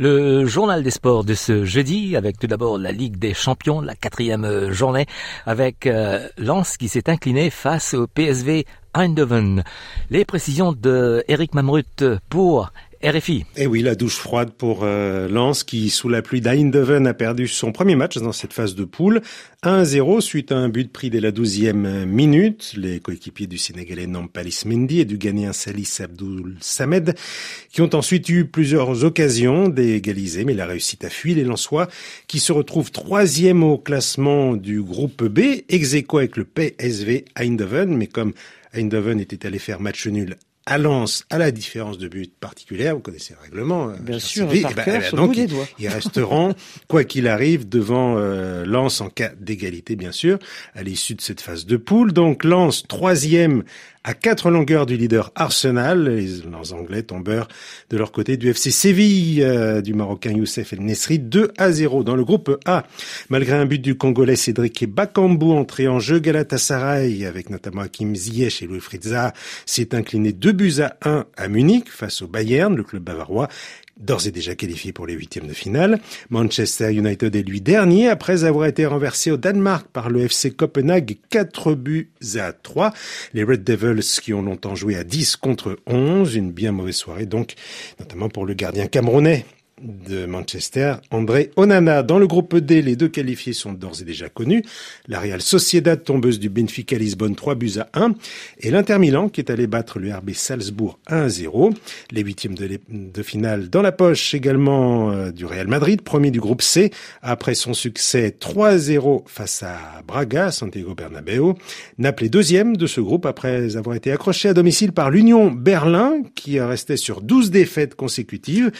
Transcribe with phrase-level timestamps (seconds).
[0.00, 3.96] Le journal des sports de ce jeudi, avec tout d'abord la Ligue des Champions, la
[3.96, 5.06] quatrième journée,
[5.44, 9.64] avec euh, Lens qui s'est incliné face au PSV Eindhoven.
[10.10, 12.70] Les précisions de Eric Mamrut pour
[13.02, 13.44] RFI.
[13.56, 17.14] Et eh oui, la douche froide pour euh, Lens qui, sous la pluie d'Eindhoven, a
[17.14, 19.22] perdu son premier match dans cette phase de poule.
[19.62, 22.72] 1-0 suite à un but pris dès la douzième minute.
[22.76, 27.14] Les coéquipiers du Sénégalais Nampalis Mendy et du Ghanéen Salis Abdoul Samed
[27.70, 31.86] qui ont ensuite eu plusieurs occasions d'égaliser, mais la réussite a fui les Lensois
[32.26, 38.08] qui se retrouvent troisième au classement du groupe B, ex avec le PSV Eindhoven, mais
[38.08, 38.32] comme
[38.74, 40.36] Eindhoven était allé faire match nul
[40.68, 43.90] à Lens, à la différence de but particulière, vous connaissez le règlement.
[44.00, 45.34] Bien sûr, par cœur, donc,
[45.78, 46.54] ils, resteront,
[46.88, 50.38] quoi qu'il arrive, devant euh, Lens en cas d'égalité, bien sûr,
[50.74, 52.12] à l'issue de cette phase de poule.
[52.12, 53.64] Donc Lens, troisième
[54.04, 56.08] à quatre longueurs du leader Arsenal.
[56.08, 57.48] Les, Anglais tombeurs
[57.90, 62.04] de leur côté du FC Séville euh, du Marocain Youssef El Nesri 2 à 0
[62.04, 62.84] dans le groupe A.
[63.28, 68.62] Malgré un but du Congolais Cédric Bakambu entré en jeu, Galatasaray avec notamment Hakim Ziyech
[68.62, 69.32] et Louis Fritza
[69.66, 73.48] s'est incliné 2 buts à 1 à Munich face au Bayern, le club bavarois
[73.96, 76.00] d'ores et déjà qualifié pour les huitièmes de finale.
[76.30, 81.16] Manchester United est lui dernier après avoir été renversé au Danemark par le FC Copenhague
[81.30, 82.92] 4 buts à 3.
[83.34, 87.26] Les Red Devils qui ont longtemps joué à 10 contre 11, une bien mauvaise soirée
[87.26, 87.54] donc,
[88.00, 89.46] notamment pour le gardien camerounais
[89.82, 92.02] de Manchester, André Onana.
[92.02, 94.62] Dans le groupe D, les deux qualifiés sont d'ores et déjà connus.
[95.06, 98.14] La Real Sociedad, tombeuse du Benfica Lisbonne, 3 buts à 1.
[98.60, 101.70] Et l'Inter Milan, qui est allé battre le RB Salzbourg 1 à 0.
[102.10, 106.62] Les huitièmes de, finale dans la poche également euh, du Real Madrid, premier du groupe
[106.62, 106.90] C,
[107.22, 111.54] après son succès 3-0 face à Braga, Santiago Bernabéu.
[111.98, 116.60] Naples deuxième de ce groupe après avoir été accroché à domicile par l'Union Berlin, qui
[116.60, 118.70] restait sur 12 défaites consécutives.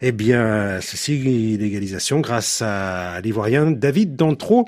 [0.00, 0.43] Eh bien,
[0.80, 1.18] ceci
[1.58, 4.66] l'égalisation grâce à l'Ivoirien David Dantro.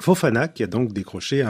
[0.00, 1.44] Fofana qui a donc décroché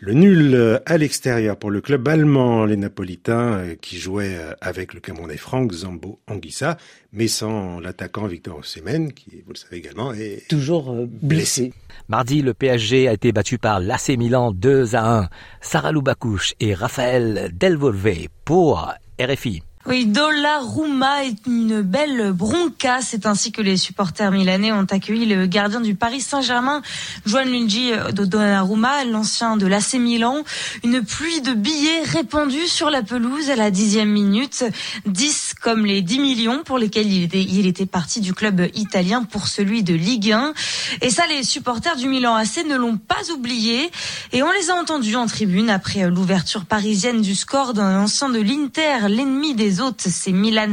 [0.00, 4.94] le nul à l'extérieur pour le club allemand, les Napolitains euh, qui jouaient euh, avec
[4.94, 6.76] le Camerounais Franck Zambo Anguissa,
[7.12, 11.72] mais sans l'attaquant Victor Osimhen qui, vous le savez également, est toujours euh, blessé.
[12.08, 15.28] Mardi, le PSG a été battu par l'AC Milan 2 à 1.
[15.60, 19.62] Sarah Loubakouche et Raphaël Delvolvé pour RFI.
[19.86, 23.02] Oui, Donnarumma est une belle bronca.
[23.02, 26.80] C'est ainsi que les supporters milanais ont accueilli le gardien du Paris Saint-Germain,
[27.26, 30.42] Juan Lungi de Donnarumma, l'ancien de l'AC Milan.
[30.84, 34.64] Une pluie de billets répandus sur la pelouse à la dixième minute.
[35.04, 39.22] 10 comme les 10 millions pour lesquels il était, il était parti du club italien
[39.22, 40.54] pour celui de Ligue 1.
[41.02, 43.90] Et ça, les supporters du Milan AC ne l'ont pas oublié.
[44.32, 48.40] Et on les a entendus en tribune après l'ouverture parisienne du score d'un ancien de
[48.40, 50.72] l'Inter, l'ennemi des autres, c'est Milan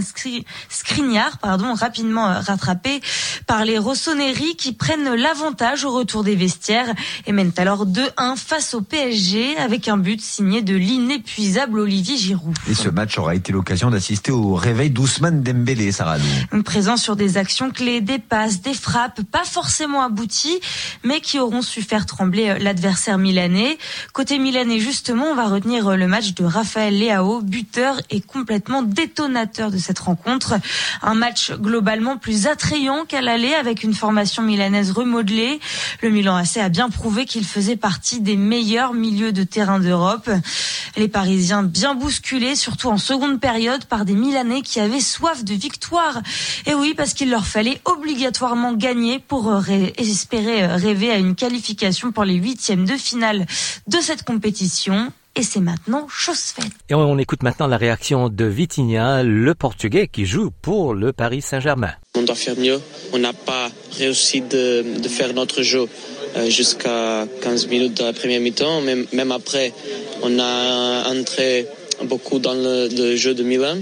[0.70, 3.02] Skriniar, pardon, rapidement euh, rattrapé
[3.48, 6.94] par les Rossoneri qui prennent l'avantage au retour des vestiaires
[7.26, 12.56] et mènent alors 2-1 face au PSG avec un but signé de l'inépuisable Olivier Giroud.
[12.70, 16.18] Et ce match aura été l'occasion d'assister au réveil d'Ousmane Dembélé, Sarah
[16.64, 20.60] Présent sur des actions clés, des passes, des frappes, pas forcément abouties,
[21.04, 23.78] mais qui auront su faire trembler euh, l'adversaire milanais.
[24.14, 28.84] Côté milanais, justement, on va retenir euh, le match de Raphaël Leao, buteur et complètement
[28.94, 30.56] détonateur de cette rencontre.
[31.02, 35.60] Un match globalement plus attrayant qu'à l'aller avec une formation milanaise remodelée.
[36.02, 40.30] Le Milan AC a bien prouvé qu'il faisait partie des meilleurs milieux de terrain d'Europe.
[40.98, 45.54] Les Parisiens bien bousculés, surtout en seconde période, par des Milanais qui avaient soif de
[45.54, 46.22] victoire.
[46.66, 49.52] Et oui, parce qu'il leur fallait obligatoirement gagner pour
[49.98, 53.46] espérer rêver à une qualification pour les huitièmes de finale
[53.88, 56.72] de cette compétition et c'est maintenant chose faite.
[56.90, 61.42] Et on, écoute maintenant la réaction de Vitinha, le Portugais qui joue pour le Paris
[61.42, 61.94] Saint-Germain.
[62.16, 62.82] On doit faire mieux.
[63.14, 65.88] On n'a pas réussi de, faire notre jeu
[66.36, 68.82] euh, jusqu'à 15 minutes de la première mi-temps.
[68.82, 69.74] Même, même après,
[70.22, 71.66] on a entré
[72.04, 73.78] beaucoup dans le, jeu de Milan.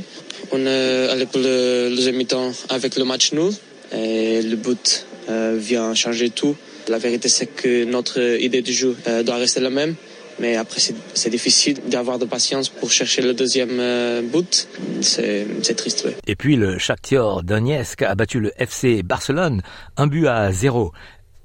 [0.51, 3.51] On est allé pour le deuxième mi-temps avec le match nul.
[3.91, 6.55] Et le but euh, vient changer tout.
[6.87, 9.95] La vérité, c'est que notre idée du jeu doit rester la même.
[10.39, 10.79] Mais après,
[11.13, 14.67] c'est difficile d'avoir de patience pour chercher le deuxième euh, but.
[15.01, 16.11] C'est triste, oui.
[16.27, 19.61] Et puis le Shakhtar Donetsk a battu le FC Barcelone
[19.97, 20.91] un but à zéro.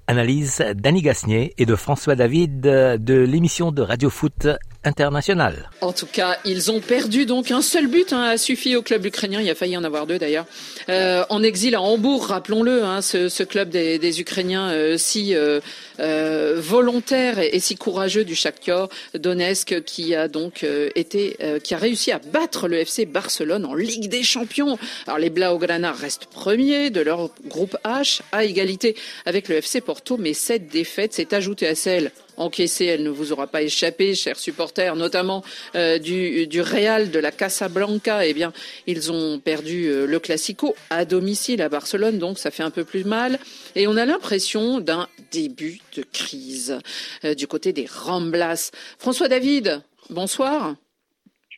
[0.07, 4.47] Analyse d'Annie Gasnier et de François David de l'émission de Radio Foot
[4.85, 5.71] international.
[5.81, 9.05] En tout cas, ils ont perdu donc un seul but hein, a suffi au club
[9.07, 9.41] ukrainien.
[9.41, 10.47] Il a failli en avoir deux d'ailleurs.
[10.89, 15.61] Euh, en exil à Hambourg, rappelons-le, hein, ce, club des, Ukrainiens euh, si euh,
[16.01, 20.65] euh, volontaire et, si courageux du Shakhtar Donetsk, qui a donc
[20.95, 24.79] été, qui a réussi à battre le FC Barcelone en Ligue des Champions.
[25.07, 30.17] Alors les Blaugrana restent premiers de leur groupe H à égalité avec le FC Porto,
[30.19, 34.39] mais cette défaite s'est ajoutée à celle encaissée, elle ne vous aura pas échappé, chers
[34.39, 35.45] supporters, notamment
[35.75, 38.27] euh, du, du Real de la Casablanca.
[38.27, 38.53] Eh bien,
[38.87, 42.85] ils ont perdu euh, le Classico à domicile à Barcelone, donc ça fait un peu
[42.85, 43.39] plus mal.
[43.75, 46.79] Et on a l'impression d'un début de crise
[47.25, 48.71] euh, du côté des Ramblas.
[48.99, 50.77] François David, bonsoir.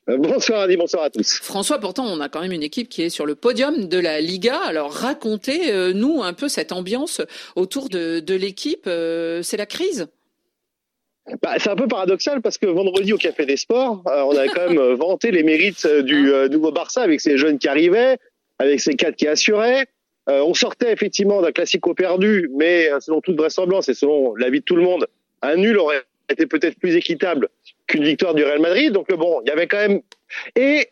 [0.08, 1.40] Bonsoir bonsoir à tous.
[1.42, 4.20] François, pourtant, on a quand même une équipe qui est sur le podium de la
[4.20, 4.56] Liga.
[4.64, 7.20] Alors racontez-nous un peu cette ambiance
[7.56, 8.84] autour de, de l'équipe.
[8.84, 10.06] C'est la crise?
[11.42, 14.48] Bah, c'est un peu paradoxal parce que vendredi au Café des Sports, euh, on avait
[14.48, 18.18] quand même euh, vanté les mérites euh, du nouveau Barça avec ces jeunes qui arrivaient,
[18.58, 19.86] avec ces quatre qui assuraient.
[20.28, 24.76] on sortait effectivement d'un classico perdu, mais selon toute vraisemblance et selon l'avis de tout
[24.76, 25.06] le monde,
[25.42, 27.48] un nul aurait été peut-être plus équitable
[27.86, 28.92] qu'une victoire du Real Madrid.
[28.92, 30.00] Donc bon, il y avait quand même
[30.56, 30.88] et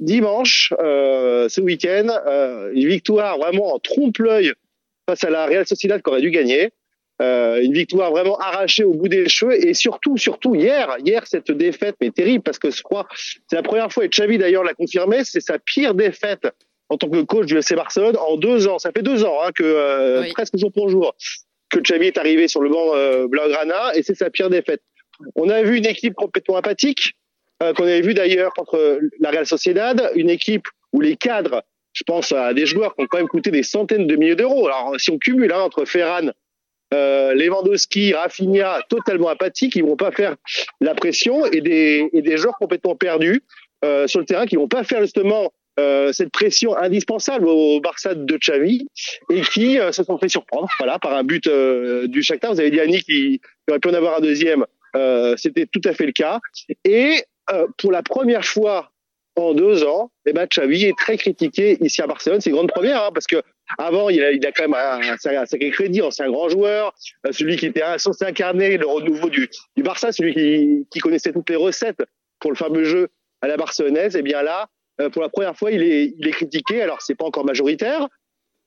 [0.00, 2.08] dimanche, ce week-end,
[2.72, 4.52] une victoire vraiment en trompe-l'œil
[5.06, 6.70] face à la Real Sociedad qui aurait dû gagner.
[7.20, 11.50] Euh, une victoire vraiment arrachée au bout des cheveux et surtout, surtout hier, hier cette
[11.50, 13.08] défaite mais terrible parce que je crois
[13.50, 16.46] c'est la première fois et Xavi d'ailleurs l'a confirmé, c'est sa pire défaite
[16.88, 18.78] en tant que coach du FC Barcelone en deux ans.
[18.78, 21.14] Ça fait deux ans hein, que euh, presque jour pour jour
[21.70, 24.80] que Xavi est arrivé sur le banc euh, blaugrana et c'est sa pire défaite.
[25.34, 27.14] On a vu une équipe complètement apathique
[27.62, 31.62] euh, qu'on avait vu d'ailleurs contre la Real Sociedad, une équipe où les cadres,
[31.92, 34.68] je pense à des joueurs qui ont quand même coûté des centaines de milliers d'euros.
[34.68, 36.30] Alors si on cumule hein, entre Ferran
[36.94, 40.36] euh, Lewandowski, Rafinha, totalement apathiques, ils vont pas faire
[40.80, 43.42] la pression et des, et des joueurs complètement perdus
[43.84, 48.14] euh, sur le terrain qui vont pas faire justement euh, cette pression indispensable au Barça
[48.14, 48.88] de Xavi
[49.30, 52.60] et qui euh, se sont fait surprendre voilà par un but euh, du Shakhtar vous
[52.60, 54.64] avez dit qui aurait pu en avoir un deuxième
[55.36, 56.40] c'était tout à fait le cas
[56.84, 57.22] et
[57.76, 58.90] pour la première fois
[59.38, 62.40] en deux ans, eh ben, Xavi est très critiqué ici à Barcelone.
[62.40, 63.42] C'est une grande première, hein, parce que
[63.76, 66.94] avant, il a, il a quand même un, sacré crédit, un grand joueur,
[67.26, 71.32] euh, celui qui était censé incarner le renouveau du, du Barça, celui qui, qui connaissait
[71.32, 72.02] toutes les recettes
[72.40, 73.08] pour le fameux jeu
[73.42, 74.16] à la barcelonaise.
[74.16, 74.68] Et eh bien là,
[75.00, 76.82] euh, pour la première fois, il est, il est critiqué.
[76.82, 78.08] Alors, c'est pas encore majoritaire,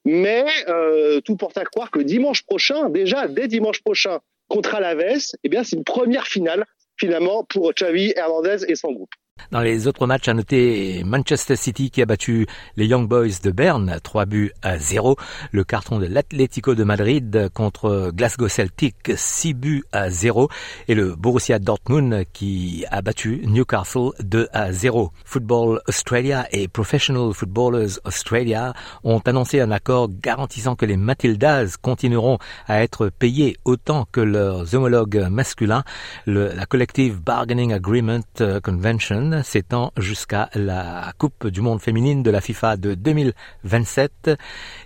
[0.05, 5.31] mais euh, tout porte à croire que dimanche prochain, déjà dès dimanche prochain, contre Alaves,
[5.43, 6.65] eh bien, c'est une première finale
[6.99, 9.13] finalement pour Xavi Hernandez et son groupe.
[9.49, 12.45] Dans les autres matchs à noter, Manchester City qui a battu
[12.77, 15.17] les Young Boys de Berne, 3 buts à 0.
[15.51, 20.49] Le carton de l'Atlético de Madrid contre Glasgow Celtic, 6 buts à 0.
[20.87, 25.11] Et le Borussia Dortmund qui a battu Newcastle 2 à 0.
[25.25, 28.73] Football Australia et Professional Footballers Australia
[29.03, 32.37] ont annoncé un accord garantissant que les Matildas continueront
[32.67, 35.83] à être payés autant que leurs homologues masculins.
[36.25, 38.21] La Collective Bargaining Agreement
[38.63, 44.31] Convention s'étend jusqu'à la Coupe du monde féminine de la FIFA de 2027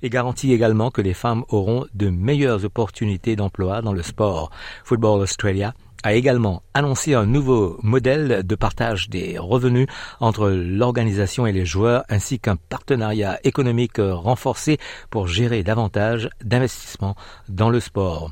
[0.03, 4.51] et garantit également que les femmes auront de meilleures opportunités d'emploi dans le sport.
[4.83, 5.73] Football Australia
[6.03, 9.87] a également annoncé un nouveau modèle de partage des revenus
[10.19, 14.77] entre l'organisation et les joueurs ainsi qu'un partenariat économique renforcé
[15.09, 17.15] pour gérer davantage d'investissements
[17.49, 18.31] dans le sport.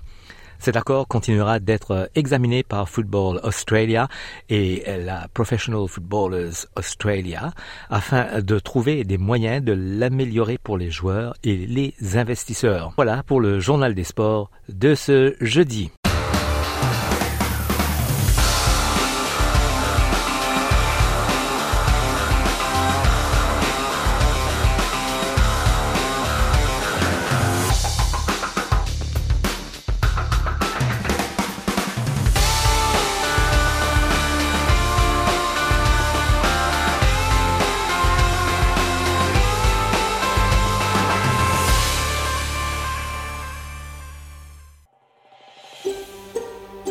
[0.64, 4.08] Cet accord continuera d'être examiné par Football Australia
[4.48, 7.52] et la Professional Footballers Australia
[7.90, 12.94] afin de trouver des moyens de l'améliorer pour les joueurs et les investisseurs.
[12.96, 15.92] Voilà pour le journal des sports de ce jeudi.